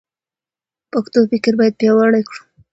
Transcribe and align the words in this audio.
پښتو 0.91 1.19
فکر 1.31 1.53
باید 1.59 1.79
پیاوړی 1.79 2.21
کړو. 2.29 2.41